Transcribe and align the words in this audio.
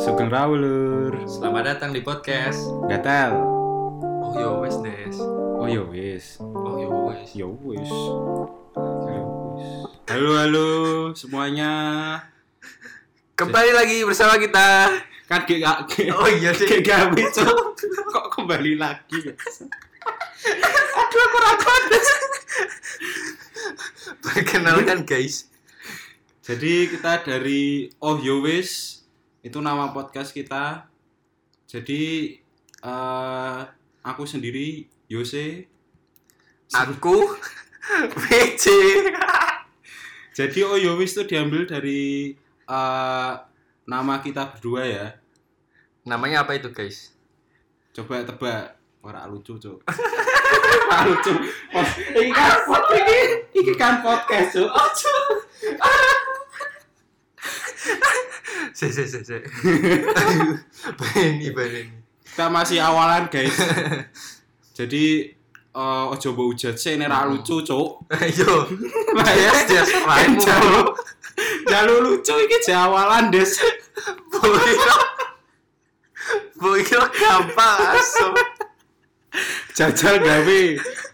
Sugeng 0.00 0.32
Raulur. 0.32 1.12
Selamat 1.28 1.76
datang 1.76 1.92
di 1.92 2.00
podcast. 2.00 2.64
Gatel. 2.88 3.36
Oh 4.24 4.32
yo 4.32 4.64
wes 4.64 4.80
des. 4.80 5.20
Oh 5.20 5.68
yo 5.68 5.84
wis. 5.92 6.40
Oh 6.40 6.80
yo 6.80 6.88
wes. 7.12 7.28
Yo 7.36 7.52
wis. 7.60 7.92
Halo 10.08 10.30
halo 10.40 10.68
semuanya. 11.12 11.72
Kembali 13.36 13.76
lagi 13.76 14.00
bersama 14.08 14.40
kita. 14.40 14.96
Kan 15.28 15.44
gak 15.44 15.92
Oh 16.16 16.28
iya 16.32 16.56
sih. 16.56 16.64
gak. 16.80 17.12
Kok 18.08 18.26
kembali 18.32 18.80
lagi? 18.80 19.20
Aduh 20.96 21.20
aku 21.20 21.36
rakon. 21.36 21.82
Perkenalkan 24.24 25.04
guys. 25.04 25.52
Jadi 26.40 26.88
kita 26.88 27.20
dari 27.20 27.92
Oh 28.00 28.16
Yo 28.16 28.40
Wis 28.40 28.99
itu 29.40 29.58
nama 29.60 29.92
podcast 29.92 30.36
kita. 30.36 30.84
Jadi 31.64 32.36
eh 32.84 33.60
aku 34.04 34.22
sendiri 34.28 34.84
Yose. 35.08 35.64
Aku 36.70 37.16
WC. 38.28 38.64
Jadi 40.38 40.58
Oh 40.62 40.78
Yo 40.78 40.94
Wis 40.96 41.12
itu 41.16 41.26
diambil 41.26 41.66
dari 41.66 42.32
eh 42.68 43.32
nama 43.84 44.14
kita 44.22 44.54
berdua 44.56 44.86
ya. 44.86 45.06
Namanya 46.06 46.46
apa 46.46 46.56
itu 46.56 46.70
guys? 46.70 47.12
Coba 47.92 48.22
tebak. 48.22 48.78
Ora 49.00 49.24
lucu, 49.24 49.56
Cuk. 49.56 49.80
Ora 50.92 51.00
lucu. 51.08 51.32
Oh, 51.72 51.86
Iki 52.12 52.30
kan 52.36 52.60
podcast 52.68 53.32
iki 53.56 53.72
kan 53.72 53.94
podcast, 54.04 54.60
Cuk. 54.60 54.68
Se 58.74 58.92
se 58.92 59.06
se 59.06 59.24
se. 59.24 59.38
Bani 60.98 61.50
bani. 61.50 61.82
Kita 62.24 62.46
masih 62.46 62.78
awalan, 62.78 63.26
guys. 63.26 63.56
Jadi 64.78 65.34
eh 65.70 66.04
ojo 66.10 66.28
mbok 66.32 66.46
ujat 66.54 66.76
sih 66.78 66.96
nek 66.98 67.10
ra 67.10 67.26
lucu, 67.26 67.62
Cuk. 67.62 68.06
Ayo. 68.10 68.66
Yes. 69.70 69.90
Kan 69.92 70.06
Raimu. 70.06 70.42
jalur 71.70 71.98
lucu 72.02 72.34
iki 72.46 72.58
jawalan, 72.66 73.30
Des. 73.30 73.58
Boy. 74.30 74.72
Boy 76.60 76.80
kira 76.84 77.08
gampang 77.08 77.96
asu. 77.96 78.28
Jajal 79.74 80.20
gawe 80.20 80.62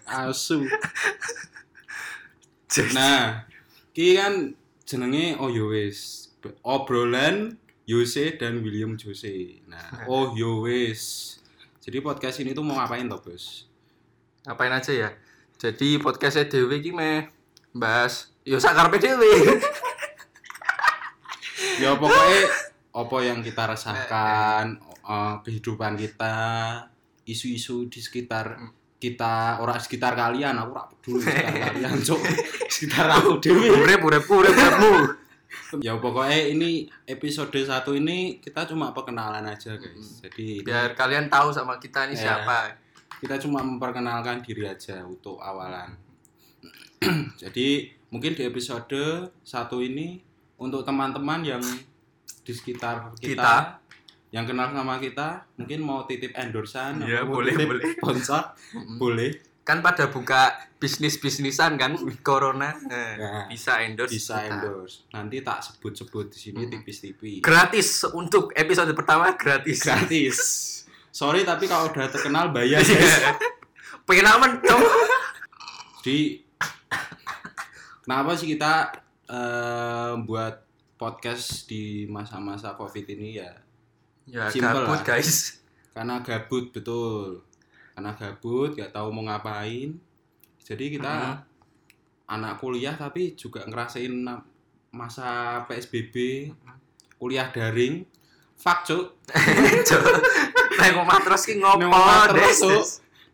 asu. 0.09 0.65
Nah, 2.93 3.47
ki 3.95 4.17
kan 4.21 4.53
jenenge 4.85 5.41
oh 5.41 5.49
yo 5.49 5.73
wis. 5.73 6.26
Obrolan 6.63 7.57
Yose 7.87 8.35
dan 8.35 8.59
William 8.63 8.99
Jose. 8.99 9.63
Nah, 9.71 10.07
oh 10.11 10.35
yo 10.35 10.67
wis. 10.67 11.37
Jadi 11.79 12.03
podcast 12.03 12.43
ini 12.43 12.51
tuh 12.51 12.67
mau 12.67 12.75
ngapain 12.83 13.07
toh, 13.07 13.23
Bos? 13.23 13.71
Ngapain 14.43 14.75
aja 14.75 14.91
ya? 14.91 15.11
Jadi 15.57 16.03
podcastnya 16.03 16.51
Dewi 16.51 16.83
iki 16.83 16.91
meh 16.91 17.31
bahas 17.71 18.35
yo 18.43 18.59
sakarpe 18.59 18.99
dhewe. 18.99 19.27
Ya 21.77 21.93
pokoknya 21.93 22.41
apa 22.97 23.17
yang 23.21 23.45
kita 23.45 23.69
rasakan, 23.69 24.81
eh, 24.81 25.35
kehidupan 25.45 25.93
kita, 26.01 26.37
isu-isu 27.29 27.85
di 27.93 28.01
sekitar 28.01 28.73
kita, 28.97 29.61
orang 29.61 29.77
sekitar 29.77 30.17
kalian, 30.17 30.57
aku 30.57 30.71
rak 30.73 30.87
peduli 30.97 31.21
sekitar 31.21 31.57
kalian, 31.69 31.97
cok. 32.01 32.21
sekitar 32.73 33.07
aku 33.13 33.41
dewi. 33.45 33.69
Urip 33.69 34.01
urip 34.09 34.25
urip 34.25 34.57
uripmu. 34.57 34.95
Ya 35.79 35.95
pokoknya 35.95 36.49
ini 36.49 36.71
episode 37.05 37.51
satu 37.57 37.93
ini 37.93 38.39
kita 38.39 38.65
cuma 38.65 38.91
perkenalan 38.91 39.43
aja 39.43 39.75
guys. 39.75 40.21
Jadi 40.21 40.61
Biar 40.61 40.93
kalian 40.93 41.27
tahu 41.27 41.51
sama 41.51 41.77
kita 41.77 42.07
ini 42.07 42.15
Ya. 42.15 42.39
siapa. 42.39 42.77
kita 43.17 43.41
cuma 43.41 43.61
memperkenalkan 43.61 44.45
diri 44.45 44.69
aja 44.69 45.01
untuk 45.01 45.41
awalan. 45.41 45.97
Jadi 47.43 47.89
mungkin 48.09 48.33
di 48.33 48.45
episode 48.45 48.93
satu 49.41 49.81
ini 49.81 50.21
untuk 50.57 50.85
teman-teman 50.85 51.41
yang 51.41 51.63
di 52.43 52.53
sekitar 52.53 53.17
kita, 53.17 53.33
Kita. 53.33 53.55
yang 54.31 54.45
kenal 54.45 54.69
sama 54.71 55.01
kita 55.01 55.49
mungkin 55.57 55.81
mau 55.81 56.05
titip 56.05 56.35
endorsean 56.35 57.01
mau 57.01 57.41
boleh, 57.41 57.53
titip 57.53 57.69
boleh. 57.73 57.85
sponsor 57.97 58.43
boleh 59.03 59.31
Kan 59.67 59.83
pada 59.83 60.07
buka 60.07 60.47
bisnis-bisnisan 60.77 61.75
kan 61.75 61.99
corona. 62.23 62.71
Nah, 62.79 63.45
bisa 63.47 63.83
endorse. 63.83 64.15
bisa 64.15 64.39
kita. 64.39 64.55
endorse. 64.55 65.03
Nanti 65.11 65.43
tak 65.43 65.59
sebut-sebut 65.61 66.31
di 66.31 66.39
sini 66.41 66.63
Mm. 66.63 66.71
tipis-tipis. 66.71 67.43
Gratis 67.43 67.89
untuk 68.09 68.55
episode 68.55 68.93
pertama 68.93 69.35
gratis. 69.35 69.83
Gratis. 69.83 70.37
Sorry 71.11 71.43
tapi 71.43 71.65
kalau 71.65 71.89
udah 71.89 72.07
terkenal 72.07 72.51
bayar 72.51 72.79
Iya. 72.79 72.93
guys. 72.93 73.43
Pengen 74.05 74.29
aman 74.29 74.61
dong. 74.61 74.85
Jadi 75.99 76.45
kenapa 78.01 78.31
sih 78.33 78.49
kita 78.49 78.95
eh, 79.27 80.15
buat 80.23 80.63
podcast 80.95 81.67
di 81.67 82.07
masa-masa 82.07 82.73
covid 82.73 83.03
ini 83.09 83.37
ya? 83.37 83.51
Ya 84.25 84.47
Simple 84.47 84.85
gabut 84.85 85.01
lah. 85.01 85.07
guys. 85.09 85.59
Karena 85.91 86.21
gabut 86.21 86.71
betul. 86.71 87.43
Karena 87.97 88.13
gabut, 88.13 88.77
gak 88.77 88.93
tahu 88.93 89.09
mau 89.09 89.25
ngapain. 89.25 89.97
Jadi 90.61 90.85
kita 91.01 91.17
Mhm. 91.17 91.37
anak 92.29 92.61
kuliah 92.61 92.93
tapi 92.93 93.33
juga 93.33 93.65
ngerasain 93.65 94.13
masa 94.93 95.63
PSBB, 95.65 96.49
kuliah 97.17 97.49
daring. 97.49 98.05
Fuck 98.57 98.85
cuk. 98.85 99.07
Nek 100.77 100.93
omah 101.01 101.21
terus 101.25 101.49
ki 101.49 101.57
ngopo? 101.57 101.89
Cuk. 102.37 102.85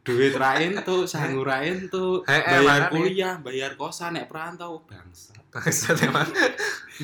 duit 0.02 0.34
rain 0.34 0.74
tuh, 0.82 1.06
sanggup 1.06 1.46
rain 1.46 1.86
tuh, 1.86 2.26
Eh, 2.26 2.34
eh, 2.34 2.58
bayar 2.58 2.90
kuliah, 2.90 3.38
bayar 3.38 3.78
kosan, 3.78 4.18
nek 4.18 4.26
perantau, 4.26 4.82
bangsa. 4.82 5.30
Bangsat 5.46 5.94
emang. 6.02 6.26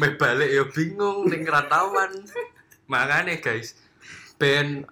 Mek 0.02 0.18
balik 0.18 0.50
ya 0.50 0.66
bingung 0.66 1.30
ning 1.30 1.46
rantauan. 1.46 2.10
Makanya 2.90 3.38
guys, 3.38 3.78
ben 4.34 4.82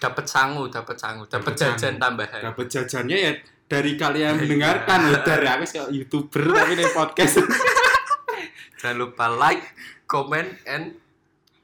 dapat 0.00 0.24
sangu, 0.24 0.64
dapat 0.66 0.96
sangu, 0.96 1.22
dapat 1.24 1.52
jajan 1.54 1.76
sangu. 1.92 2.00
tambahan. 2.00 2.40
dapat 2.42 2.66
jajannya 2.66 3.16
ya 3.20 3.32
dari 3.66 3.92
kalian 3.94 4.34
Iya. 4.34 4.40
mendengarkan 4.40 4.98
loh 5.06 5.20
dari 5.20 5.46
aku 5.46 5.64
sih 5.64 5.78
youtuber 5.94 6.42
tapi 6.50 6.74
di 6.74 6.86
podcast 6.90 7.38
Jangan 8.80 8.96
lupa 8.98 9.28
like, 9.28 9.60
comment, 10.04 10.48
and 10.64 10.96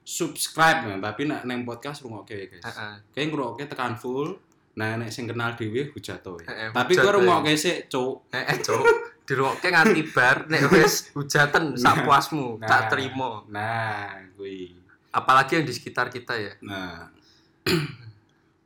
subscribe 0.04 0.86
nah, 0.86 1.00
tapi 1.02 1.24
nak 1.24 1.42
neng 1.42 1.64
podcast 1.64 1.98
rungokke 2.00 2.36
ya 2.36 2.46
guys 2.46 2.62
Heeh. 2.62 2.94
kayak 3.10 3.26
ngrungokke 3.26 3.64
tekan 3.66 3.96
full 3.96 4.38
nah 4.72 4.94
nek 4.94 5.08
sing 5.08 5.24
kenal 5.24 5.50
dhewe 5.50 5.90
hujato 5.90 6.36
ya 6.38 6.70
tapi 6.70 6.94
gua 6.94 7.08
ya. 7.08 7.14
rungokke 7.16 7.56
sik 7.56 7.88
cuk 7.88 8.28
eh, 8.30 8.44
eh 8.44 8.58
cok, 8.60 8.84
dirungokke 9.24 9.66
nganti 9.66 10.02
bar 10.06 10.46
nek 10.46 10.68
wis 10.68 11.10
hujatan 11.10 11.74
sak 11.74 12.04
puasmu, 12.04 12.54
Nah. 12.54 12.68
tak 12.68 12.92
terima. 12.92 13.42
nah 13.48 14.14
kuwi 14.36 14.76
Apalagi 15.08 15.56
yang 15.56 15.64
di 15.64 15.72
sekitar 15.72 16.06
kita 16.06 16.36
ya. 16.36 16.52
nah 16.60 17.08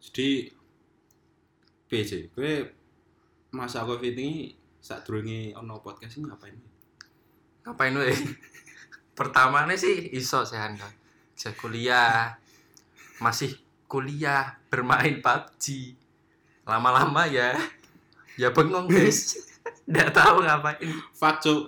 jadi 0.00 0.48
PJ 1.90 2.32
gue 2.32 2.52
masa 3.52 3.84
covid 3.84 4.16
ini 4.16 4.56
saat 4.80 5.04
durunge 5.04 5.52
ono 5.52 5.84
podcast 5.84 6.16
ini 6.16 6.24
ngapain 6.30 6.70
Ngapain 7.64 7.92
we? 7.92 8.12
Pertamanya 9.18 9.76
sih 9.76 10.16
iso 10.16 10.40
sih 10.48 10.56
Anda. 10.56 10.88
Saya 11.36 11.52
kuliah, 11.56 12.40
masih 13.20 13.52
kuliah 13.84 14.56
bermain 14.72 15.20
PUBG. 15.20 15.96
Lama-lama 16.64 17.28
ya, 17.28 17.52
ya 18.40 18.48
bengong 18.52 18.88
guys. 18.88 19.36
Nggak 19.90 20.16
tahu 20.16 20.44
ngapain. 20.44 20.88
Fuck 21.12 21.36
cuk. 21.44 21.62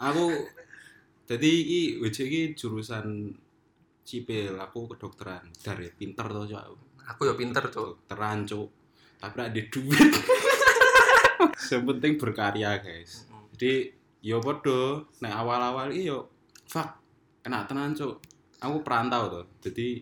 Aku 0.00 0.34
jadi 1.26 1.46
iki 1.46 1.82
WJ 2.02 2.18
iki 2.26 2.42
jurusan 2.58 3.34
sipil, 4.02 4.58
aku 4.58 4.90
kedokteran. 4.94 5.46
Dari 5.62 5.94
pinter 5.94 6.26
to 6.26 6.42
cuk. 6.50 6.95
Aku. 7.06 7.30
Ya 7.30 7.34
pinter 7.38 7.64
tuh. 7.70 7.98
Kedokteran 8.04 8.44
cuk. 8.44 8.68
Tapi 9.16 9.36
ada 9.40 9.62
duit. 9.62 10.12
Yang 11.70 11.82
penting 11.82 12.12
berkarya, 12.20 12.78
guys. 12.78 13.26
Jadi 13.56 13.90
yo 14.22 14.42
podo 14.42 15.06
nek 15.22 15.32
awal-awal 15.32 15.94
iki 15.94 16.10
yo 16.10 16.28
fuck 16.66 16.98
kena 17.42 17.64
tenan 17.64 17.96
cuk. 17.96 18.20
Aku 18.60 18.80
perantau 18.84 19.28
tuh. 19.28 19.44
Jadi 19.62 20.00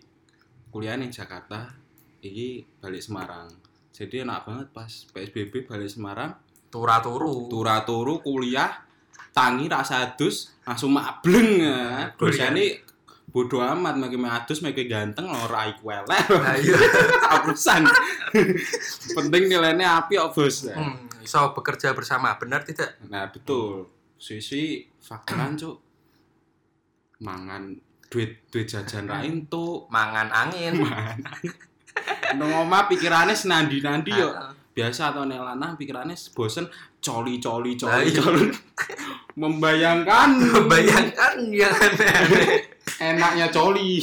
kuliah 0.71 0.99
ning 0.99 1.11
Jakarta, 1.11 1.71
iki 2.19 2.63
balik 2.79 3.03
Semarang. 3.03 3.47
Jadi 3.95 4.27
enak 4.27 4.43
banget 4.43 4.67
pas 4.75 4.91
PSBB 4.91 5.63
balik 5.63 5.87
Semarang, 5.87 6.35
Tura-turu. 6.67 7.47
tura 7.47 7.87
turu 7.87 8.19
kuliah 8.19 8.83
tangi 9.31 9.71
rasa 9.71 10.03
adus 10.11 10.51
langsung 10.67 10.91
mableng 10.91 11.63
ya. 11.63 12.11
Kuliah. 12.19 12.51
Bodoh 13.35 13.59
amat 13.59 13.99
makin 13.99 14.23
adus 14.23 14.63
makin 14.63 14.87
ganteng 14.87 15.27
ora 15.27 15.67
iku 15.67 15.91
elek. 15.91 16.23
Nah, 16.31 16.55
iya. 16.55 16.79
Urusan. 17.43 17.83
Penting 19.11 19.51
nilainya 19.51 19.99
api 19.99 20.15
kok, 20.15 20.31
Bos. 20.31 20.71
Hmm, 20.71 21.11
iso 21.19 21.51
bekerja 21.51 21.91
bersama, 21.91 22.31
benar 22.39 22.63
tidak? 22.63 22.95
Nah, 23.11 23.27
betul. 23.27 23.91
Sisi 24.15 24.87
faktoran, 25.03 25.59
Cuk. 25.59 25.83
Mangan 27.19 27.75
duit 28.15 28.47
duit 28.47 28.63
jajan 28.69 29.09
ra 29.09 29.19
entuk 29.25 29.89
mangan 29.89 30.29
angin 30.31 30.79
nang 32.37 32.51
omah 32.63 32.87
pikirane 32.87 33.35
senandi-nandi 33.35 34.15
yo 34.15 34.31
Heeh. 34.31 34.51
biasa 34.71 35.11
atau 35.11 35.27
nek 35.27 35.41
lanang 35.41 35.75
pikirane 35.75 36.15
bosen 36.31 36.69
coli 37.03 37.43
coli 37.43 37.75
coli 37.75 38.07
iya. 38.07 38.15
coli 38.15 38.45
membayangkan 39.41 40.29
bayangkan 40.71 41.33
yang 41.51 41.75
aneh-aneh 41.75 42.47
enaknya 42.99 43.51
coli. 43.51 44.01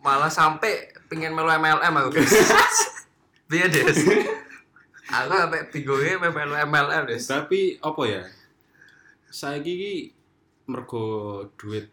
Malah 0.00 0.32
sampai 0.32 0.88
pengen 1.10 1.34
melu 1.34 1.50
MLM 1.50 1.94
aku. 2.00 2.10
Guys 2.16 3.00
dia 3.50 3.66
des? 3.66 3.98
Aku 5.10 5.32
sampai 5.34 5.66
bingungnya 5.74 6.22
melu 6.22 6.54
MLM 6.54 7.10
des. 7.10 7.24
Tapi 7.26 7.82
apa 7.82 8.02
ya? 8.06 8.22
Saya 9.26 9.58
gigi 9.58 10.14
mergo 10.70 11.42
duit 11.58 11.90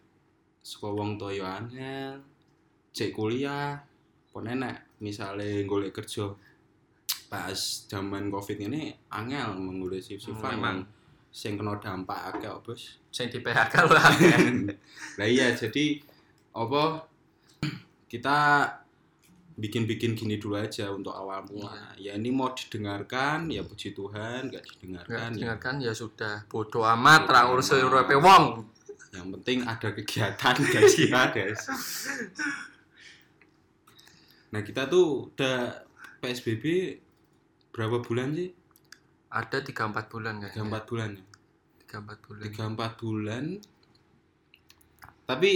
saka 0.61 0.93
wong 0.93 1.17
tuwa 1.17 1.33
yo 1.33 1.45
angel 1.49 2.21
cek 2.93 3.09
kuliah. 3.17 3.81
Apa 4.29 4.37
nenek 4.45 5.01
misalnya 5.01 5.65
golek 5.65 5.97
kerja 5.97 6.29
pas 7.27 7.57
zaman 7.89 8.29
covid 8.29 8.69
ini 8.69 8.93
angel 9.11 9.57
menggolek 9.57 9.99
shift 9.99 10.31
shiftan 10.31 10.61
Memang. 10.61 10.77
sing 11.33 11.57
kena 11.57 11.77
dampak 11.81 12.37
akeh 12.37 12.53
bos. 12.61 13.01
Sing 13.09 13.33
di 13.33 13.41
PHK 13.41 13.75
lah. 13.89 14.13
Lah 15.17 15.27
iya 15.27 15.53
jadi 15.57 15.97
apa? 16.57 17.05
Kita 18.07 18.37
bikin-bikin 19.57 20.13
gini 20.13 20.37
dulu 20.37 20.61
aja 20.61 20.93
untuk 20.93 21.17
awal 21.17 21.41
mula. 21.49 21.97
Ya 21.97 22.13
ini 22.13 22.29
mau 22.29 22.53
didengarkan 22.53 23.49
ya 23.49 23.65
puji 23.65 23.97
Tuhan 23.97 24.53
nggak 24.53 24.63
didengarkan 24.63 25.29
ya. 25.33 25.49
dengarkan 25.49 25.75
ya 25.81 25.93
sudah. 25.97 26.45
Bodoh 26.45 26.85
amat 26.85 27.25
ra 27.25 27.49
uripe 27.49 28.15
wong. 28.21 28.69
Yang 29.09 29.27
penting 29.41 29.57
ada 29.65 29.89
kegiatan 29.89 30.55
guys 30.73 30.93
kita 30.93 31.21
guys. 31.33 31.61
Nah 34.53 34.61
kita 34.61 34.85
tuh 34.85 35.33
udah 35.33 35.81
PSBB 36.21 36.65
berapa 37.73 37.97
bulan 38.05 38.37
sih? 38.37 38.53
Ada 39.33 39.65
tiga 39.65 39.89
empat 39.89 40.05
bulan 40.07 40.39
tiga 40.39 40.53
kan 40.53 40.69
empat 40.69 40.83
bulan 40.85 41.09
ya? 41.17 41.23
Tiga 41.81 41.95
empat 42.05 42.17
bulan. 42.21 42.41
Tiga 42.45 42.63
empat 42.69 42.91
bulan. 43.01 43.45
Tapi 45.27 45.51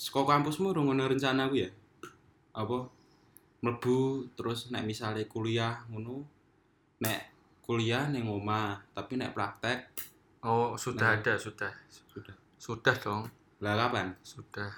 sekolah 0.00 0.40
kampusmu 0.40 0.72
ngono 0.72 1.12
rencana 1.12 1.44
aku 1.44 1.60
ya? 1.60 1.70
Apa? 2.56 2.88
Mlebu 3.60 4.32
terus 4.32 4.72
nek 4.72 4.88
misalnya 4.88 5.28
kuliah 5.28 5.84
ngono 5.92 6.24
nek 7.04 7.20
kuliah 7.60 8.08
neng 8.08 8.24
omah 8.24 8.80
tapi 8.96 9.20
nek 9.20 9.36
praktek 9.36 9.92
oh 10.40 10.72
sudah 10.80 11.12
Nah. 11.12 11.16
ada 11.20 11.36
sudah. 11.36 11.68
Sudah. 11.92 12.34
Sudah 12.56 12.96
dong. 12.96 13.28
Lah 13.60 13.76
kapan? 13.76 14.16
Sudah. 14.24 14.72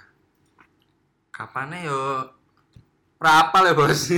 Kapannya 1.31 1.87
yo 1.87 2.27
berapa 3.23 3.55
ya 3.63 3.73
bos. 3.79 4.11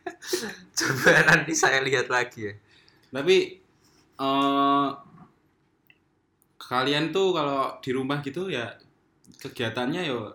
Coba 0.78 1.26
nanti 1.26 1.52
saya 1.58 1.82
lihat 1.82 2.06
lagi 2.06 2.46
ya. 2.46 2.54
Tapi 3.10 3.58
eh 4.22 4.88
kalian 6.62 7.10
tuh 7.10 7.34
kalau 7.34 7.82
di 7.82 7.90
rumah 7.90 8.22
gitu 8.22 8.46
ya 8.46 8.85
kegiatannya 9.38 10.02
yo 10.04 10.30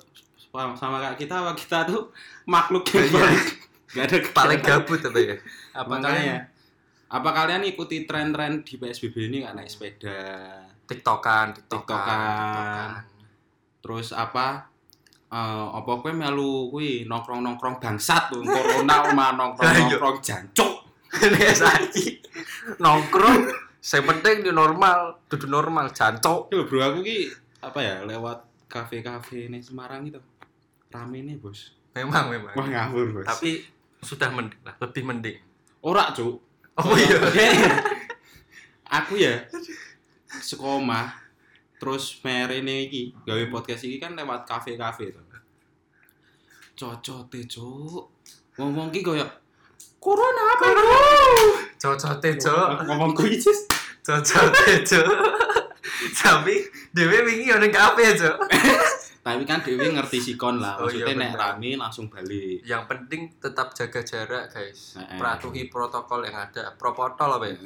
sama 0.51 0.75
sama 0.75 0.99
kayak 0.99 1.17
kita 1.17 1.33
apa 1.37 1.51
kita 1.53 1.77
tuh 1.85 2.11
makhluk 2.45 2.83
yang 2.89 3.03
Iya. 3.03 3.13
paling 3.13 3.41
gak 3.93 4.03
ada 4.03 4.17
paling 4.31 4.59
kegiatan. 4.59 4.79
gabut 4.83 4.99
apa 5.01 5.19
ya? 5.19 5.35
Apa 5.71 5.89
Makanya, 5.89 6.03
kalian? 6.07 6.39
Apa 7.07 7.29
kalian 7.33 7.63
ikuti 7.65 7.97
tren-tren 8.03 8.53
di 8.61 8.73
PSBB 8.75 9.15
ini 9.27 9.35
nggak? 9.41 9.53
Naik 9.53 9.67
sepeda 9.67 10.19
tiktokan 10.83 11.51
tiktokan, 11.53 11.95
Tiktokan. 11.95 12.89
terus 13.79 14.11
apa? 14.11 14.67
Eh 15.27 15.37
apa 15.71 15.91
kue 15.97 16.11
melu 16.11 16.67
kui 16.67 17.03
nongkrong 17.03 17.39
nongkrong 17.41 17.79
bangsat 17.79 18.27
tuh 18.29 18.43
corona 18.43 19.07
oma 19.07 19.31
nongkrong 19.39 19.71
Ayo. 19.71 19.87
nongkrong 19.87 20.19
jancuk. 20.19 20.83
Saiki 21.53 22.19
nongkrong 22.77 23.47
saya 23.77 24.03
penting 24.05 24.43
di 24.43 24.51
normal 24.51 25.19
duduk 25.25 25.47
normal 25.47 25.89
jantok 25.89 26.47
Yo 26.49 26.63
bro 26.63 26.79
aku 26.81 26.99
ki 27.01 27.27
apa 27.59 27.79
ya 27.79 27.95
lewat 28.03 28.39
kafe-kafe 28.71 29.51
nih 29.51 29.59
Semarang 29.59 30.07
itu 30.07 30.23
rame 30.87 31.19
nih 31.27 31.35
bos. 31.35 31.75
Memang 31.91 32.31
memang. 32.31 32.55
Wah 32.55 32.67
ngawur 32.67 33.19
bos. 33.19 33.27
Tapi 33.27 33.67
sudah 33.99 34.31
mending 34.31 34.61
lah 34.63 34.75
lebih 34.79 35.03
mending. 35.03 35.37
Ora 35.83 36.15
cuk. 36.15 36.39
Oh 36.79 36.95
iya. 36.95 37.19
Aku 38.87 39.19
ya 39.19 39.43
sekomah 40.31 41.11
terus 41.75 42.23
merene 42.23 42.87
iki 42.87 43.11
gawe 43.27 43.43
podcast 43.51 43.83
iki 43.83 43.99
kan 43.99 44.15
lewat 44.15 44.47
kafe-kafe 44.47 45.11
to. 45.11 45.19
Cocote 46.79 47.43
cuk. 47.43 48.07
Ngomong 48.55 48.87
ki 48.95 49.03
koyo 49.03 49.27
corona 50.01 50.43
apa 50.55 50.65
bro? 50.71 50.97
Cocok 51.81 52.13
tejo 52.21 52.53
ngomong 52.85 53.13
kuwi 53.17 53.41
cis 53.41 53.65
cocok 54.05 54.53
tejo 54.65 55.01
tapi 56.17 56.55
dewe 56.91 57.17
wingi 57.25 57.53
ning 57.53 57.71
kafe 57.71 58.17
jo 58.17 58.31
tapi 59.21 59.45
kan 59.45 59.61
Dewi 59.61 59.93
ngerti 59.93 60.17
sikon 60.17 60.57
lah. 60.57 60.81
Oh, 60.81 60.89
iya, 60.89 61.05
maksudnya 61.05 61.29
nek 61.29 61.37
rame 61.37 61.77
langsung 61.77 62.09
balik. 62.09 62.65
Yang 62.65 62.83
penting 62.89 63.21
tetap 63.37 63.69
jaga 63.77 64.01
jarak 64.01 64.49
guys. 64.49 64.97
Patuhi 64.97 65.69
protokol 65.69 66.25
yang 66.25 66.41
ada. 66.41 66.73
Protokol 66.73 67.37
apa 67.37 67.45
ya? 67.45 67.57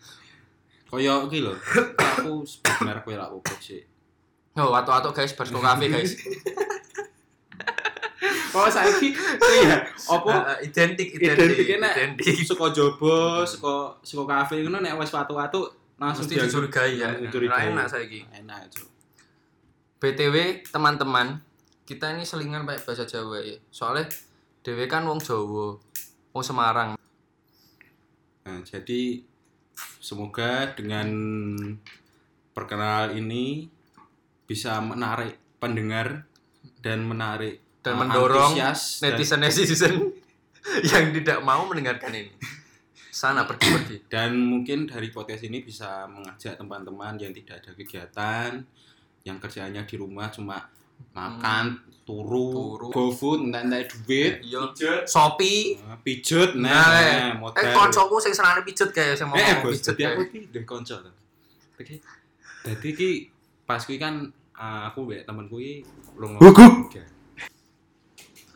Koyo 0.92 1.24
iki 1.24 1.40
lho. 1.40 1.56
Aku 1.96 2.44
sebenarnya 2.44 3.00
kowe 3.00 3.16
lak 3.16 3.32
opo 3.32 3.52
sih? 3.64 3.80
Oh 4.60 4.76
atau-atau 4.76 5.08
guys. 5.16 5.32
Bar 5.32 5.48
kafe 5.48 5.88
guys. 5.88 6.12
Oh 8.48 8.66
saiki 8.66 9.12
iya. 9.62 9.86
Apa 10.08 10.56
Eh, 10.58 10.72
identik 10.72 11.14
identik 11.14 11.52
identike 11.52 11.74
nek 11.78 11.94
identik. 11.94 12.42
saka 12.42 12.66
jaba 12.72 13.44
saka 13.44 14.00
saka 14.02 14.24
kafe 14.24 14.64
ngono 14.64 14.80
nek 14.80 14.96
wis 14.98 15.12
watu-watu 15.12 15.68
langsung 15.98 16.30
mesti 16.30 16.38
dicurigai 16.38 16.92
ya 16.94 17.10
Dicurigai. 17.18 17.74
Ra 17.74 17.74
enak 17.74 17.86
saiki 17.90 18.22
enak 18.30 18.70
itu 18.70 18.86
BTW 19.98 20.62
teman-teman, 20.70 21.42
kita 21.82 22.14
ini 22.14 22.22
selingan 22.22 22.62
pakai 22.62 22.86
bahasa 22.86 23.02
Jawa 23.02 23.42
ya. 23.42 23.58
Soalnya 23.74 24.06
Dewe 24.62 24.86
kan 24.86 25.02
wong 25.02 25.18
Jawa, 25.18 25.74
wong 26.30 26.44
Semarang. 26.46 26.94
nah, 28.46 28.58
jadi 28.62 29.26
semoga 29.98 30.70
dengan 30.78 31.10
perkenalan 32.54 33.18
ini 33.18 33.66
bisa 34.46 34.78
menarik 34.78 35.34
pendengar 35.58 36.24
dan 36.78 37.02
menarik 37.02 37.58
Dan 37.82 37.98
uh, 37.98 38.06
mendorong 38.06 38.54
Netizen-netizen 39.02 40.14
yang 40.94 41.10
tidak 41.10 41.42
mau 41.42 41.66
mendengarkan 41.66 42.14
ini. 42.14 42.32
Sana 43.18 43.42
pergi-pergi. 43.42 43.96
dan 44.14 44.38
mungkin 44.38 44.86
dari 44.86 45.10
podcast 45.10 45.42
ini 45.42 45.58
bisa 45.58 46.06
mengajak 46.06 46.54
teman-teman 46.54 47.18
yang 47.18 47.34
tidak 47.34 47.58
ada 47.58 47.74
kegiatan 47.74 48.62
yang 49.26 49.42
kerjaannya 49.42 49.82
di 49.82 49.96
rumah 49.98 50.30
cuma 50.30 50.70
makan 51.10 51.82
turu, 52.06 52.78
Turu. 52.78 52.88
gofood 52.94 53.50
entek 53.50 53.90
duit 54.06 54.38
Iya. 54.40 54.70
pijet 54.70 55.02
Shopee. 55.04 55.76
nah, 55.82 55.98
pijet 56.00 56.50
Nah, 56.54 56.70
nah, 56.70 57.02
eh, 57.02 57.30
modal 57.34 57.58
eh 57.58 57.74
koncoku 57.74 58.16
sing 58.22 58.30
senane 58.32 58.62
pijet 58.62 58.88
kayak 58.90 59.18
saya 59.18 59.26
mau 59.26 59.34
eh 59.34 59.66
pijet 59.66 59.92
jadi 59.92 60.02
aku 60.14 60.22
kayak. 60.24 60.32
ki 60.32 60.38
duwe 60.54 60.64
kanca 60.64 60.96
to 61.02 61.10
oke 61.74 61.94
dadi 62.64 62.88
ki 62.94 63.10
pas 63.62 63.82
kuwi 63.82 63.98
kan 63.98 64.30
ah, 64.54 64.88
aku 64.88 65.04
mbek 65.04 65.26
temenku 65.26 65.58
ki 65.58 65.74
lunga 66.16 66.38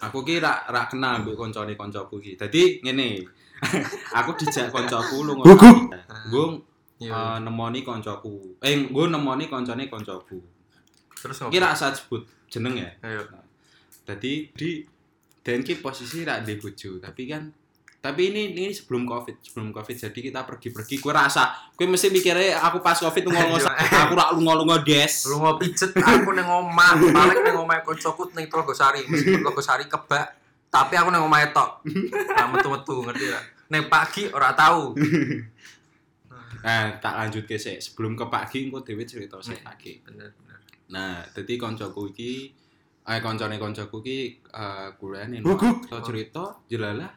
aku 0.01 0.19
ki 0.23 0.35
rak 0.41 0.59
rak 0.67 0.87
kenal 0.91 1.21
mbek 1.23 1.35
koncone 1.37 1.75
koncoku 1.75 2.17
ki 2.19 2.33
dadi 2.35 2.81
ngene 2.81 3.23
aku 4.19 4.31
dijak 4.39 4.75
koncoku 4.75 5.17
lunga 5.23 5.45
Guguk. 5.47 5.77
gue 6.31 6.47
uh, 7.11 7.39
nemoni 7.39 7.81
koncoku. 7.87 8.59
Eh 8.63 8.91
gue 8.91 9.05
nemoni 9.09 9.47
koncone 9.47 9.87
koncoku. 9.87 10.39
Terus 11.23 11.37
ngopo? 11.39 11.53
kira 11.55 11.75
saat 11.79 11.95
sebut 11.99 12.27
jeneng 12.51 12.79
ya? 12.79 12.91
Ayo. 13.07 13.23
tadi 14.03 14.51
di 14.51 14.83
dan 15.47 15.63
ki 15.63 15.79
posisi 15.79 16.27
rak 16.27 16.43
di 16.43 16.59
bojo. 16.59 16.99
Tapi 16.99 17.23
kan 17.31 17.43
tapi 18.03 18.35
ini 18.35 18.51
ini 18.51 18.75
sebelum 18.75 19.07
covid 19.07 19.39
sebelum 19.39 19.71
covid. 19.71 19.95
Jadi 19.95 20.19
kita 20.27 20.43
pergi 20.43 20.75
pergi 20.75 20.99
gue 20.99 21.13
rasa 21.15 21.55
gue 21.79 21.87
mesti 21.87 22.11
mikirnya 22.11 22.59
aku 22.59 22.83
pas 22.83 22.99
covid 22.99 23.31
ngomong 23.31 23.63
Ayo. 23.63 23.71
aku 24.03 24.13
rak 24.19 24.31
lunga 24.35 24.53
lunga 24.59 24.77
des. 24.83 25.31
Lu 25.31 25.39
mau 25.39 25.55
pijet 25.55 25.95
aku 25.95 26.35
ning 26.35 26.47
omah, 26.47 26.99
paling 26.99 27.41
ning 27.47 27.55
omah 27.55 27.79
koncoku 27.87 28.35
ning 28.35 28.51
Telogosari, 28.51 29.07
meskipun 29.07 29.47
Telogosari 29.47 29.87
kebak, 29.87 30.42
tapi 30.73 30.97
aku 30.97 31.13
ning 31.13 31.21
omah 31.21 31.45
tok. 31.53 31.85
Nah, 32.33 32.49
metu-metu 32.49 33.05
ngerti 33.05 33.25
gak? 33.29 33.45
Ning 33.69 33.93
pagi 33.93 34.33
ora 34.33 34.57
tahu. 34.57 34.97
nah 36.63 36.95
tak 37.03 37.15
lanjut 37.19 37.45
ke 37.45 37.59
sebelum 37.59 38.15
ke 38.15 38.25
pagi 38.31 38.71
gue 38.71 38.81
dewi 38.87 39.03
cerita 39.03 39.43
sih 39.43 39.59
pagi 39.59 39.99
Bener 39.99 40.31
bener. 40.31 40.59
nah 40.95 41.19
jadi 41.35 41.59
koncoku 41.59 42.15
iki 42.15 42.55
eh 43.03 43.19
koncone 43.19 43.59
koncoku 43.59 43.99
iki 44.07 44.39
uh, 44.55 44.95
kuliah 44.95 45.27
nih 45.27 45.43
cerita 46.07 46.55
jelalah 46.71 47.11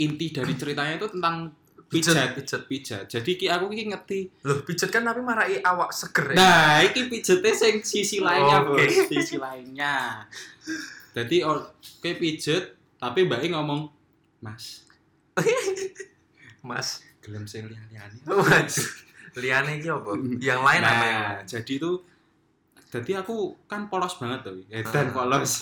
inti 0.00 0.32
dari 0.32 0.52
ceritanya 0.56 0.96
itu 0.96 1.12
tentang 1.12 1.52
pijat 1.88 2.36
Pijet. 2.36 2.62
pijat 2.64 3.04
jadi 3.06 3.30
ki 3.30 3.46
aku 3.48 3.66
ki 3.68 3.88
ngerti 3.88 4.20
Loh, 4.42 4.60
pijet 4.60 4.88
kan 4.88 5.02
tapi 5.02 5.18
marai 5.18 5.56
awak 5.58 5.88
seger 5.90 6.32
ya. 6.32 6.36
nah 6.36 6.72
iki 6.80 7.08
pijetnya 7.08 7.48
sing 7.50 7.80
sisi 7.80 8.20
lainnya 8.20 8.60
Oke. 8.62 8.84
bos 8.84 9.08
sisi 9.08 9.36
lainnya 9.36 10.28
jadi 11.10 11.36
or, 11.42 11.72
kayak 11.98 12.18
pijet 12.18 12.64
tapi 12.94 13.24
mbak 13.24 13.40
ngomong 13.48 13.88
mas 14.38 14.84
Mas. 16.60 17.00
gelem 17.18 17.44
sing 17.44 17.64
liyan-liyane 17.64 18.18
Waduh. 18.24 18.88
Liane 19.36 19.78
iki 19.78 19.86
apa? 19.86 20.10
Yang 20.36 20.60
lain 20.60 20.80
apa 20.80 21.04
yang 21.04 21.16
nah 21.16 21.32
lain? 21.36 21.46
jadi 21.46 21.72
itu 21.74 21.92
jadi 22.88 23.20
aku 23.20 23.36
kan 23.64 23.86
polos 23.86 24.16
banget 24.16 24.40
tuh 24.42 24.64
edan 24.66 25.08
Ah, 25.08 25.12
polos 25.14 25.52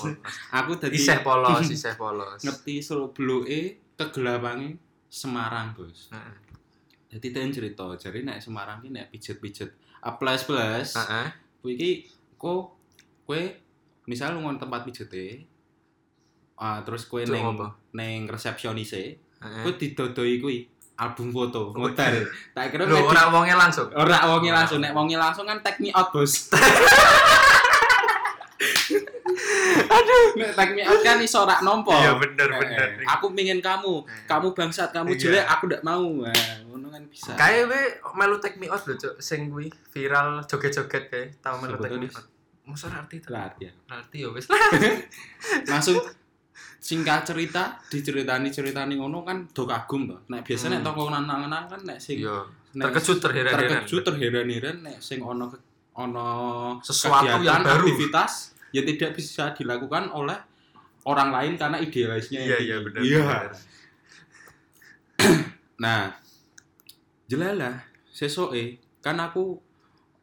aku 0.49 0.73
tadi 0.77 0.95
Iseh 0.97 1.21
polos, 1.21 1.67
iseh 1.75 1.95
polos. 1.95 2.39
ngerti 2.41 2.79
seluruh 2.79 3.11
bloke 3.11 3.61
kegelapange 3.95 4.79
Semarang 5.17 5.73
bos 5.73 6.13
Heeh. 6.13 6.35
jadi 7.09 7.27
ten 7.33 7.49
cerita 7.51 7.89
jadi 7.95 8.21
nek 8.23 8.39
Semarang 8.39 8.79
ki 8.79 8.91
nek 8.91 9.09
pijet-pijet 9.09 9.73
a 9.99 10.13
plus 10.13 10.45
plus 10.45 10.93
Heeh. 10.93 11.27
kuwi 11.59 11.73
iki 11.75 11.91
kok 12.37 12.77
kowe 13.25 13.41
misal 14.05 14.31
lu 14.31 14.45
ngon 14.45 14.57
tempat 14.57 14.85
pijete 14.85 15.41
ah 16.55 16.81
terus 16.81 17.05
Cuk, 17.05 17.25
neng 17.27 17.43
apa? 17.51 17.69
neng 17.93 18.25
resepsionis 18.27 18.93
e 18.93 19.17
Heeh. 19.41 19.63
kowe 19.63 19.73
didodoi 19.73 20.37
kuwi 20.37 20.57
album 20.97 21.29
foto 21.29 21.73
Oh, 21.73 21.81
modal 21.83 22.25
tak 22.53 22.69
kira 22.71 22.85
Loh, 22.85 22.93
nek 22.95 23.03
di- 23.03 23.11
ora 23.11 23.23
wonge 23.31 23.55
langsung. 23.55 23.89
ora 23.91 24.19
wonge 24.27 24.49
langsung 24.51 24.79
nek 24.79 24.93
wonge 24.93 25.13
langsung 25.15 25.45
kan 25.45 25.61
take 25.61 25.77
me 25.79 25.89
out 25.91 26.09
bos 26.09 26.33
aduh 29.89 30.27
nek 30.35 30.51
take 30.53 30.73
me 30.73 30.83
out 30.83 31.01
kan 31.01 31.19
iso 31.19 31.39
ora 31.41 31.57
nompo 31.61 31.91
Iya, 31.91 32.15
bener, 32.15 32.49
Eh, 32.49 32.59
bener. 32.59 32.89
aku 33.05 33.31
pengen 33.31 33.59
kamu 33.59 33.95
Eh. 34.01 34.27
kamu 34.27 34.47
bangsat 34.53 34.91
kamu 34.91 35.11
Iya. 35.11 35.21
jelek 35.21 35.45
aku 35.47 35.63
ndak 35.67 35.83
mau 35.83 36.07
nah 36.23 36.35
ngono 36.65 36.87
kan 36.89 37.03
bisa 37.07 37.33
Kayak 37.33 37.63
we 37.67 37.81
melu 38.15 38.37
take 38.37 38.57
me 38.57 38.67
out 38.67 38.83
lho, 38.83 38.95
Cuk. 38.95 39.15
Sing 39.19 39.49
kuwi 39.49 39.67
viral 39.89 40.43
joget-joget 40.43 41.05
kayak 41.07 41.29
tau 41.39 41.57
melu 41.57 41.77
take 41.77 41.97
me 41.97 42.09
out. 42.09 42.27
Masa 42.65 42.89
ora 42.89 42.99
arti 43.01 43.17
ta? 43.19 43.31
Lah, 43.31 43.47
ya. 43.57 43.71
Arti 43.89 44.17
ya 44.19 44.29
wis. 44.29 44.51
langsung 45.67 45.99
singkat 46.79 47.23
cerita 47.25 47.79
diceritani 47.85 48.49
ceritani 48.49 48.95
ngono 48.95 49.23
kan 49.23 49.47
do 49.47 49.65
kagum 49.65 50.07
to 50.07 50.17
nek 50.27 50.43
biasa 50.43 50.69
nek 50.69 50.81
Hmm. 50.81 50.87
toko 50.87 51.03
nanang-nanang 51.09 51.67
kan 51.67 51.81
nek 51.83 51.99
sing 51.99 52.21
Iya. 52.21 52.43
Terkejut 52.77 53.19
terheran-heran. 53.19 53.61
terkejut 53.83 54.03
terheran-heran 54.05 54.77
nek 54.83 54.97
sing 54.99 55.19
ono 55.19 55.49
ke- 55.49 55.63
ono 55.95 56.29
Sesuatu 56.81 57.41
yang 57.41 57.65
baru. 57.65 57.89
aktivitas 57.89 58.53
yang 58.77 58.85
tidak 58.85 59.17
bisa 59.17 59.57
dilakukan 59.57 60.13
oleh 60.13 60.37
orang 61.09 61.33
lain 61.33 61.53
karena 61.57 61.81
idealisnya 61.81 62.45
Iya, 62.45 62.59
iya 62.61 62.77
benar. 62.85 63.01
Iya. 63.01 63.21
benar. 63.25 63.51
Nah, 65.77 66.09
jelalah 67.29 67.85
sesoke 68.09 68.81
kan 69.05 69.17
aku 69.21 69.61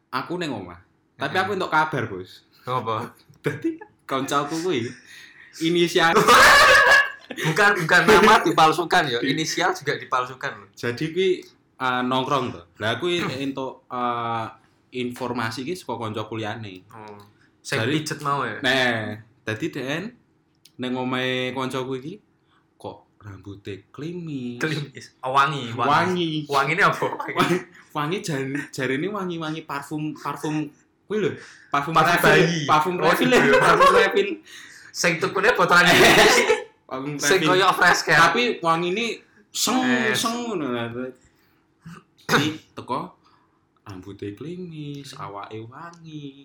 aku 0.09 0.33
neng 0.41 0.49
omah. 0.49 0.81
Tapi 1.13 1.35
aku 1.37 1.53
untuk 1.53 1.69
kabar, 1.69 2.09
Bos. 2.09 2.41
Apa? 2.65 3.13
Dadi 3.45 3.77
kancaku 4.09 4.55
kuwi 4.65 4.89
inisial 5.61 6.13
Bukan 7.33 7.71
bukan 7.87 8.01
nama 8.05 8.45
dipalsukan 8.45 9.03
ya, 9.09 9.19
inisial 9.31 9.73
juga 9.73 9.97
dipalsukan 9.97 10.51
loh. 10.59 10.69
jadi 10.75 11.05
kuwi 11.09 11.41
uh, 11.81 12.03
nongkrong 12.05 12.53
to. 12.53 12.61
Lah 12.77 12.99
kuwi 13.01 13.25
entuk 13.41 13.87
uh, 13.89 14.45
informasi 14.93 15.65
ki 15.65 15.73
saka 15.73 15.97
kanca 15.97 16.29
kuliahne. 16.29 16.83
Oh. 16.93 17.17
Sing 17.63 17.79
Jadi- 17.79 17.93
pijet 17.97 18.19
mau 18.19 18.43
ya. 18.43 18.59
Nah, 18.59 19.15
dadi 19.41 19.71
Den 19.71 20.11
neng 20.75 20.93
omahe 20.93 21.55
kancaku 21.55 21.95
iki 21.95 22.13
kok 22.75 23.07
rambutnya 23.17 23.79
klimis. 23.89 24.59
Klimis. 24.59 25.05
Oh, 25.23 25.31
wangi, 25.31 25.71
wangi. 25.71 25.87
Wangi. 25.87 26.27
Wangi 26.45 26.71
ini 26.75 26.83
apa? 26.83 27.07
Wangi, 27.07 27.57
wangi 27.95 28.17
jari 28.19 28.51
jari 28.69 28.99
ini 28.99 29.07
wangi-wangi 29.07 29.63
parfum 29.63 30.11
parfum 30.11 30.67
kuwi 31.07 31.23
lho, 31.23 31.31
parfum 31.69 31.95
bayi. 31.95 32.67
parfum 32.67 32.99
Oh, 32.99 33.07
refill, 33.07 33.31
gitu 33.31 33.47
ya. 33.47 33.59
parfum 33.59 33.91
refill, 33.95 34.29
Sing 34.91 35.17
tukune 35.17 35.49
botolan 35.55 35.87
parfum 36.89 37.15
Sing 37.15 37.39
refill. 37.39 37.47
koyo 37.55 37.67
fresh 37.71 38.01
care. 38.03 38.19
Tapi 38.19 38.41
wangi 38.59 38.89
ini 38.91 39.05
seng 39.55 39.79
seng 40.11 40.51
ngono. 40.51 40.67
Jadi 42.23 42.47
teko 42.73 43.13
rambutnya 43.83 44.31
klimis, 44.33 45.15
awake 45.15 45.59
wangi. 45.63 46.43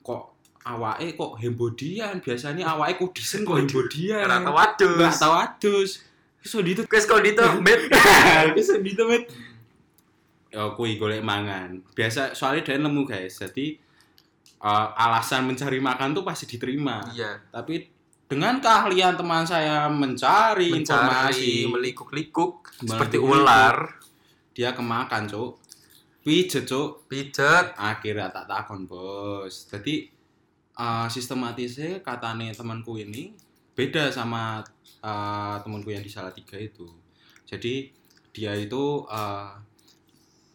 Kok 0.00 0.22
awake 0.60 1.14
kok 1.14 1.32
hembodian, 1.36 2.20
biasanya 2.20 2.64
awake 2.70 2.96
kudisen 2.96 3.42
kok 3.42 3.56
hembodian. 3.58 4.24
Ora 4.24 4.38
tau 4.40 4.56
adus. 4.56 4.96
Enggak 4.96 5.16
tahu 5.16 5.34
adus. 5.34 5.90
So 6.40 6.60
itu 6.60 6.82
Wis 6.84 7.04
kok 7.04 7.20
dito, 7.20 7.44
Bet. 7.60 7.92
bisa 8.56 8.80
gitu 8.80 9.04
met 9.04 9.28
ya 10.50 10.66
kui 10.74 10.98
golek 10.98 11.22
mangan 11.22 11.78
biasa 11.94 12.34
soalnya 12.34 12.66
dia 12.66 12.74
nemu 12.74 13.06
guys 13.06 13.38
jadi 13.38 13.78
eh, 14.58 14.86
alasan 14.98 15.46
mencari 15.46 15.78
makan 15.78 16.10
tuh 16.10 16.26
pasti 16.26 16.48
diterima 16.48 17.06
Iya. 17.14 17.38
tapi 17.54 17.86
dengan 18.26 18.58
keahlian 18.58 19.14
teman 19.14 19.42
saya 19.44 19.86
mencari, 19.86 20.74
informasi 20.74 21.66
Mencari, 21.66 21.70
melikuk-likuk 21.70 22.52
Melikuk-likuk. 22.82 22.88
seperti 22.88 23.16
ular, 23.18 23.94
dia 24.50 24.74
kemakan 24.74 25.28
cuk 25.28 25.59
pijet 26.20 26.64
cuk. 26.64 27.06
Pijet. 27.06 27.72
akhirnya 27.74 28.28
tak 28.28 28.46
takon 28.46 28.84
bos. 28.84 29.66
Jadi 29.66 30.08
eh, 30.74 31.06
sistematisnya 31.08 32.00
katanya 32.00 32.50
temanku 32.50 32.96
ini 32.96 33.32
beda 33.72 34.08
sama 34.08 34.60
eh, 35.00 35.56
temanku 35.60 35.88
yang 35.88 36.00
di 36.00 36.08
Salatiga 36.08 36.56
itu. 36.56 36.86
Jadi 37.44 37.88
dia 38.30 38.52
itu 38.52 38.84
eh, 39.06 39.50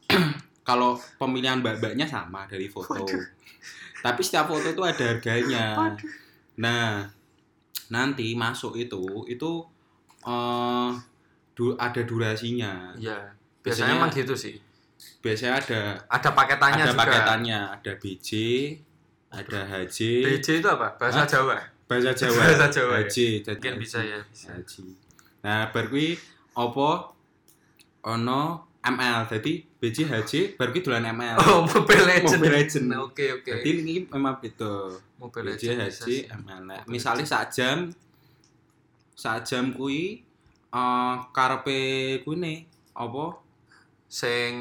kalau 0.68 0.98
pemilihan 1.18 1.60
mbak-mbaknya 1.60 2.06
sama 2.06 2.46
dari 2.46 2.66
foto. 2.66 3.06
Tapi 4.00 4.22
setiap 4.22 4.46
foto 4.48 4.66
itu 4.68 4.82
ada 4.82 5.04
harganya. 5.08 5.66
Nah 6.56 7.10
nanti 7.86 8.34
masuk 8.34 8.74
itu 8.76 9.02
itu 9.26 9.52
du- 11.54 11.78
ada 11.78 12.02
durasinya. 12.02 12.94
Iya. 12.96 13.34
Biasanya- 13.62 13.64
Biasanya 13.64 13.94
emang 13.98 14.12
gitu 14.12 14.34
sih. 14.34 14.56
Biasanya 15.20 15.54
ada 15.58 15.80
Ada 16.08 16.30
paketannya 16.32 16.84
ada 16.84 16.92
juga. 16.92 17.02
paketannya 17.02 17.60
ada 17.74 17.92
BJ 17.96 18.30
ada 19.30 19.60
HJ 19.66 19.98
BJ 20.24 20.48
itu 20.60 20.68
apa? 20.68 20.88
Bahasa 20.96 21.22
Hah? 21.22 21.28
Jawa. 21.28 21.58
bahasa 21.86 22.12
Jawa 22.12 22.38
Bahasa 22.42 22.68
Jawa, 22.68 22.94
ya. 22.96 23.04
HJ 23.04 23.18
jadi 23.42 23.52
Mungkin 23.52 23.74
HJ. 23.74 23.82
bisa 23.82 24.00
ya, 24.02 24.20
bisa. 24.26 24.48
HJ 24.52 24.74
nah 25.42 25.70
bar 25.70 25.86
kuwi 25.86 26.18
apa 26.52 26.90
ono 28.04 28.42
ML 28.82 29.20
jadi 29.28 29.54
BJ 29.76 29.98
HJ 30.06 30.32
bar 30.56 30.70
kuwi 30.70 30.82
dolan 30.82 31.06
ML 31.08 31.38
Oh, 31.42 31.62
Mobile 31.64 32.06
Legend. 32.06 32.38
Mobile 32.38 32.54
Legend. 32.56 32.86
Oke, 33.04 33.26
oke. 33.34 33.50
jadi 33.52 33.70
ini 33.76 33.96
memang 34.06 34.38
beda 34.38 34.94
Mobile 35.16 35.54
BJ 35.54 35.74
Legend 35.74 35.80
HJ. 35.84 36.08
ML 36.36 36.62
nah, 36.64 36.82
misalnya 36.86 37.22
sak 37.24 37.50
jam 37.50 37.90
sak 39.12 39.42
jam 39.44 39.72
kuwi 39.72 40.22
eh 40.70 41.16
karepe 41.32 41.80
kuwi 42.22 42.36
ne 42.36 42.54
apa 42.94 43.40
Sing 44.08 44.52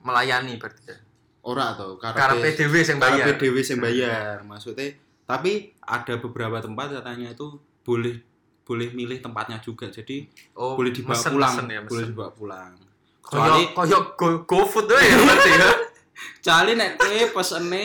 melayani 0.00 0.56
berarti 0.56 0.82
ya. 0.86 0.96
ora 1.40 1.72
to 1.72 1.96
Karepe 1.96 2.52
dhewe 2.52 2.80
sing 2.80 3.00
bayar. 3.00 3.24
Karepe 3.24 3.40
dhewe 3.40 3.60
sing 3.60 3.80
bayar. 3.80 4.44
Maksudnya 4.44 4.92
tapi 5.24 5.72
ada 5.80 6.18
beberapa 6.18 6.60
tempat 6.60 6.92
katanya 6.92 7.32
itu 7.32 7.56
boleh 7.80 8.20
boleh 8.60 8.92
milih 8.92 9.18
tempatnya 9.18 9.56
juga. 9.58 9.88
Jadi 9.88 10.28
Oh, 10.54 10.76
boleh 10.76 10.92
dibawa 10.92 11.16
mesen- 11.16 11.32
pulang, 11.32 11.52
mesen 11.54 11.66
ya, 11.66 11.80
boleh 11.82 12.04
dibawa 12.06 12.30
pulang. 12.30 12.72
Kecuali 13.20 13.62
koyo 13.72 13.98
go, 14.14 14.26
GoFood 14.44 14.86
wae 14.90 15.00
ya 15.02 15.16
berarti 15.16 15.50
ya. 15.50 15.70
kecuali 16.36 16.72
nek 16.76 16.90
kowe 16.98 17.20
pesene 17.32 17.84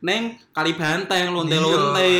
neng 0.00 0.22
kali 0.50 0.72
banteng 0.72 1.30
lonte-lonte, 1.30 2.10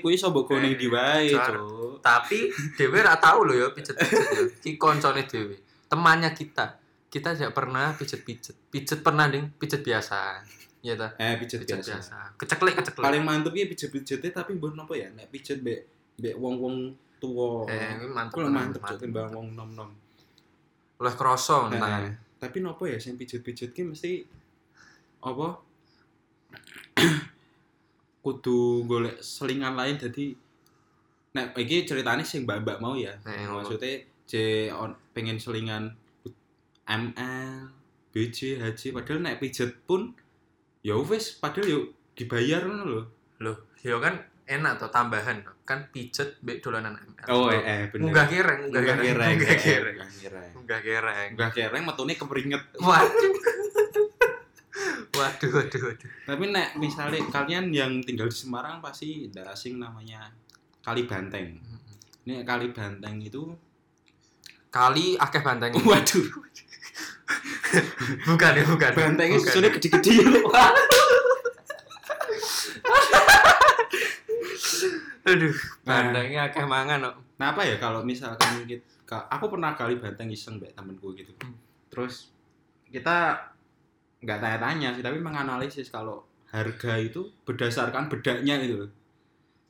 kuwi 0.00 0.12
iso 0.12 0.28
mbok 0.28 0.44
go 0.44 0.54
Eh, 0.58 0.74
ndi 0.74 0.88
wae. 0.90 1.30
Cuk. 1.30 2.02
Tapi 2.02 2.50
dhewe 2.74 2.98
ra 2.98 3.14
tahu 3.14 3.46
loh 3.46 3.54
ya 3.54 3.66
pijet-pijet 3.70 4.26
ya. 4.26 4.42
Ki 4.58 4.74
koncone 4.74 5.22
dhewe. 5.22 5.54
Temannya 5.86 6.32
kita. 6.32 6.79
Kita 7.10 7.34
tidak 7.34 7.52
pernah 7.52 7.90
pijet-pijet. 7.92 8.54
Pijet 8.70 9.02
pernah 9.02 9.26
ding, 9.26 9.50
pijet 9.52 9.82
biasa. 9.82 10.46
Iya 10.80 10.94
ta? 10.94 11.08
Eh 11.18 11.34
pijet 11.36 11.60
Pijet 11.60 11.82
biasa. 11.82 11.90
biasa. 11.92 12.16
Keceklek 12.38 12.74
keceklek. 12.78 13.02
Paling 13.02 13.22
mantep 13.22 13.52
ya 13.52 13.66
pijet-pijetnya 13.66 14.30
tapi 14.32 14.54
mbok 14.54 14.72
napa 14.72 14.94
ya? 14.94 15.10
Nek 15.10 15.26
pijet 15.28 15.58
mbek 15.60 15.80
mbek 16.16 16.34
wong-wong 16.36 16.94
tuwa. 17.18 17.66
Eh, 17.66 17.98
mantep 18.06 18.32
Kuwi 18.32 18.44
tenan, 18.46 18.54
mantep 18.56 18.80
mantep. 18.80 18.98
timbang 19.02 19.28
wong 19.28 19.48
nom-nom. 19.52 19.90
Oleh 20.96 21.14
kroso 21.14 21.66
Nah, 21.66 21.76
tangan. 21.76 22.14
tapi 22.38 22.58
nopo 22.58 22.86
ya 22.86 22.96
sing 22.96 23.18
pijet-pijet 23.18 23.74
ki 23.74 23.82
mesti 23.84 24.12
apa 25.20 25.60
kudu 28.20 28.58
golek 28.84 29.16
selingan 29.18 29.72
lain 29.74 29.96
jadi 29.96 30.36
nek 31.32 31.56
iki 31.56 31.84
ceritanya 31.84 32.20
sing 32.20 32.44
mbak-mbak 32.44 32.78
mau 32.78 32.92
ya 32.94 33.16
ngono. 33.18 33.60
maksudnya 33.60 34.00
C 34.24 34.32
pengen 35.10 35.36
selingan 35.36 35.92
ML 36.90 37.70
BJ 38.10 38.58
HJ 38.58 38.90
padahal 38.90 39.22
nek 39.22 39.38
pijet 39.38 39.86
pun 39.86 40.10
ya 40.82 40.98
wis 40.98 41.38
padahal 41.38 41.70
yuk 41.70 41.84
dibayar 42.18 42.66
ngono 42.66 42.84
lho 42.84 43.02
Loh, 43.40 43.56
ya 43.80 43.96
kan 43.96 44.20
enak 44.44 44.76
tuh 44.76 44.92
tambahan 44.92 45.40
kan 45.64 45.88
pijet 45.94 46.36
mbek 46.44 46.60
dolanan 46.60 46.92
ML. 46.92 47.26
Oh, 47.32 47.48
eh, 47.48 47.62
eh 47.62 47.82
bener. 47.88 48.10
Munggah 48.10 48.26
kereng. 48.28 48.60
munggah 48.68 48.82
eh, 48.82 49.00
kireng. 49.00 49.32
Munggah 49.32 49.56
kereng. 49.56 49.96
Munggah 50.52 50.80
kireng. 50.84 51.30
Munggah 51.32 51.50
kereng 51.56 51.82
metune 51.88 52.12
keperinget. 52.18 52.62
Waduh. 52.76 53.32
waduh, 55.16 55.50
waduh, 55.56 55.80
waduh. 55.88 56.10
Tapi 56.28 56.44
nek 56.52 56.68
misalnya 56.76 57.22
kalian 57.32 57.72
yang 57.72 58.02
tinggal 58.04 58.28
di 58.28 58.36
Semarang 58.36 58.84
pasti 58.84 59.30
tidak 59.30 59.56
asing 59.56 59.80
namanya 59.80 60.28
Kali 60.84 61.08
Banteng. 61.08 61.56
Ini 62.26 62.44
Kali 62.44 62.74
Banteng 62.76 63.24
itu 63.24 63.56
Kali 64.70 65.18
akeh 65.18 65.42
banteng. 65.42 65.74
waduh, 65.88 66.26
bukan 68.28 68.52
ya, 68.58 68.64
bukan. 68.66 68.90
bantengnya 68.96 69.38
sudah 69.40 69.70
gede-gede 69.70 70.14
lho. 70.26 70.42
Aduh, 75.20 75.54
Nah. 75.84 76.10
bantengnya 76.10 76.48
akeh 76.48 76.64
mangan 76.64 76.98
kok. 77.06 77.14
Nah 77.38 77.46
apa 77.52 77.62
ya 77.64 77.76
kalau 77.76 78.00
misalkan 78.02 78.64
kita, 78.64 79.16
aku 79.28 79.52
pernah 79.52 79.76
kali 79.76 80.00
banteng 80.00 80.32
iseng 80.32 80.56
mbak 80.58 80.72
temenku 80.74 81.12
gitu. 81.14 81.30
Hmm. 81.44 81.54
Terus 81.92 82.32
kita 82.88 83.36
nggak 84.20 84.38
tanya-tanya 84.40 84.88
sih, 84.96 85.02
tapi 85.04 85.18
menganalisis 85.20 85.88
kalau 85.88 86.24
harga 86.50 86.98
itu 86.98 87.30
berdasarkan 87.46 88.10
bedaknya 88.10 88.58
gitu 88.64 88.84
loh. 88.84 88.90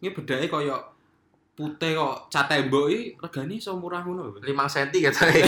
Ini 0.00 0.16
bedaknya 0.16 0.48
koyo 0.48 0.76
putih 1.52 1.92
kok 1.92 2.32
cat 2.32 2.48
tembok 2.48 2.88
ini 2.88 3.12
regane 3.20 3.54
iso 3.60 3.76
murah 3.76 4.00
ngono 4.00 4.32
lho. 4.32 4.40
5 4.40 4.48
cm 4.48 4.88
gitu 4.96 5.22
ya. 5.28 5.46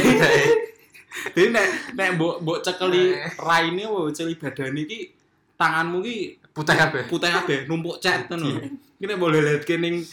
Jadi 1.36 1.48
nek 1.52 1.66
nek 1.92 2.08
mbok 2.16 2.40
mbok 2.40 2.58
cekeli 2.64 3.12
Eh. 3.12 3.32
raine 3.36 3.84
mbok 3.84 4.12
cekeli 4.12 4.34
badane 4.40 4.80
iki 4.82 4.98
tanganmu 5.56 5.98
iki 6.02 6.18
Putih 6.52 6.76
kabeh. 6.76 7.08
putih 7.08 7.32
kabeh 7.32 7.58
numpuk 7.64 7.96
cet 7.96 8.28
ngono. 8.28 8.60
Iki 9.00 9.04
nek 9.08 9.16
boleh 9.16 9.40
lihat 9.40 9.64
ning 9.80 10.04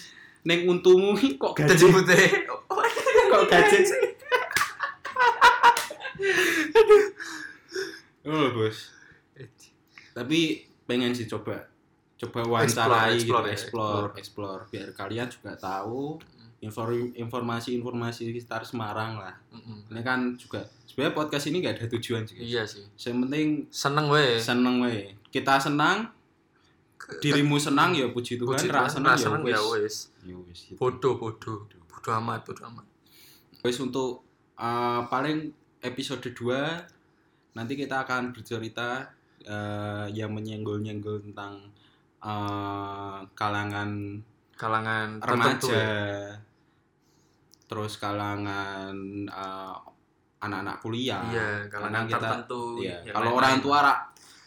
ning 0.48 0.60
untumu 0.68 1.16
iki 1.20 1.36
kok 1.36 1.52
gaji 1.56 1.86
putih. 1.92 2.24
kok 3.32 3.44
gaji 3.48 3.80
sih. 3.84 4.04
Oh, 8.28 8.46
bos. 8.54 8.78
Tapi 10.14 10.40
pengen 10.84 11.16
sih 11.16 11.26
coba 11.26 11.68
coba 12.20 12.40
wawancarai 12.44 13.16
gitu, 13.16 13.32
Explore, 13.32 13.48
explore 13.48 13.48
ya, 13.48 13.56
explore, 13.56 14.10
explore, 14.20 14.62
biar 14.68 14.90
kalian 14.92 15.28
juga 15.32 15.56
tahu 15.56 16.20
informasi-informasi 16.60 18.36
sekitar 18.36 18.68
Semarang 18.68 19.16
lah. 19.24 19.36
Mm-mm. 19.56 19.88
Ini 19.96 20.02
kan 20.04 20.36
juga 20.36 20.68
sebenarnya 20.84 21.16
podcast 21.16 21.48
ini 21.48 21.64
nggak 21.64 21.76
ada 21.80 21.86
tujuan 21.96 22.28
guys. 22.28 22.40
Iya 22.44 22.64
sih. 22.68 22.84
Yang 23.00 23.18
penting 23.28 23.48
Seneng 23.72 24.08
weh. 24.12 24.36
seneng 24.36 24.76
we. 24.84 25.16
Kita 25.32 25.56
senang, 25.56 26.12
dirimu 27.24 27.56
senang 27.56 27.96
ya 27.96 28.12
puji 28.12 28.36
Tuhan, 28.36 28.60
Puji 28.60 28.68
Tuhan, 28.68 28.92
senang 28.92 29.16
ra 29.16 29.16
ya 29.16 29.24
seneng 29.24 29.44
ya 29.48 29.60
wis. 29.72 29.96
Ya 30.28 30.36
wis, 30.36 30.60
gitu. 30.68 30.76
Bodoh, 30.76 31.16
bodoh. 31.16 31.64
Bodoh 31.88 32.14
amat, 32.20 32.44
bodoh 32.44 32.66
amat. 32.68 32.86
Wis 33.64 33.80
untuk 33.80 34.28
uh, 34.60 35.08
paling 35.08 35.56
episode 35.80 36.28
2 36.28 37.56
nanti 37.56 37.80
kita 37.80 38.04
akan 38.04 38.36
bercerita 38.36 39.16
uh, 39.48 40.12
yang 40.12 40.36
menyenggol-nyenggol 40.36 41.24
tentang 41.24 41.72
uh, 42.20 43.24
kalangan 43.32 44.20
Kalangan 44.60 45.24
tertentu 45.24 45.72
remaja 45.72 45.80
ya. 45.80 46.36
Terus 47.70 47.96
kalangan 47.96 48.92
uh, 49.28 49.78
anak-anak 50.40 50.82
kuliah 50.82 51.22
Iya, 51.24 51.48
kalangan 51.70 52.04
kita- 52.04 52.18
tertentu. 52.18 52.82
iya. 52.82 52.98
yang 53.04 53.14
kalau 53.14 53.30
lain-lain. 53.30 53.40
orang 53.40 53.56
tua 53.62 53.78
rak 53.80 54.00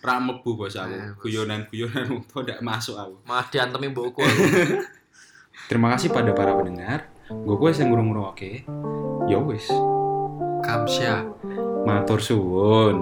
rak 0.02 0.18
mebu 0.20 0.50
bos 0.56 0.74
aku 0.74 0.90
bos. 0.90 1.14
guyonan-guyonan 1.20 2.04
wong 2.10 2.24
tua 2.26 2.40
ndak 2.42 2.58
masuk 2.60 2.96
aku 2.96 3.14
malah 3.22 3.46
diantemi 3.46 3.86
mbokku. 3.88 4.18
terima 5.68 5.88
kasih 5.90 6.10
pada 6.10 6.32
para 6.32 6.52
pendengar 6.52 7.06
gue 7.28 7.54
gue 7.54 7.68
yang 7.72 7.88
ngurung-ngurung 7.88 8.26
oke 8.28 8.66
ya 9.24 9.38
wis 9.38 9.70
Kamsya. 10.60 11.22
matur 11.82 12.18
suwun 12.18 12.96